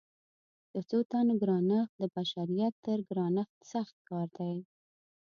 د 0.73 0.75
څو 0.89 0.99
تنو 1.09 1.33
ګرانښت 1.41 1.91
د 2.01 2.03
بشریت 2.15 2.73
تر 2.85 2.97
ګرانښت 3.09 3.55
سخت 3.71 3.95
کار 4.09 4.27
دی. 4.39 4.55